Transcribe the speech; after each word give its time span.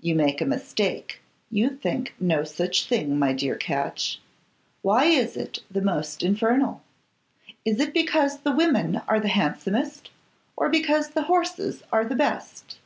You 0.00 0.14
make 0.14 0.42
a 0.42 0.44
mistake, 0.44 1.20
you 1.50 1.70
think 1.70 2.14
no 2.20 2.44
such 2.44 2.84
thing, 2.86 3.18
my 3.18 3.32
dear 3.32 3.54
Catch. 3.54 4.20
Why 4.82 5.04
is 5.06 5.34
it 5.34 5.60
the 5.70 5.80
most 5.80 6.22
infernal? 6.22 6.82
Is 7.64 7.80
it 7.80 7.94
because 7.94 8.40
the 8.40 8.52
women 8.52 9.00
are 9.08 9.18
the 9.18 9.28
handsomest, 9.28 10.10
or 10.58 10.68
because 10.68 11.08
the 11.08 11.22
horses 11.22 11.84
are 11.90 12.04
the 12.04 12.14
best? 12.14 12.80